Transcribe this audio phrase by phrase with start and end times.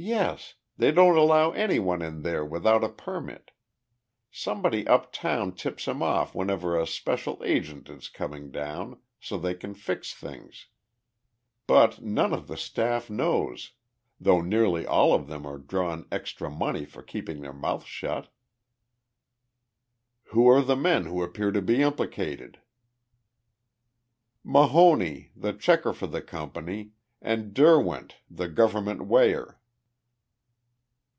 [0.00, 3.50] "Yes; they don't allow anyone in there without a permit.
[4.30, 9.74] Somebody uptown tips 'em off whenever a special agent is coming down, so they can
[9.74, 10.68] fix things.
[11.66, 13.72] But none of the staff knows,
[14.20, 18.28] though nearly all of them are drawin' extra money for keeping their mouths shut."
[20.26, 22.60] "Who are the men who appear to be implicated?"
[24.44, 29.56] "Mahoney, the checker for the company, and Derwent, the government weigher."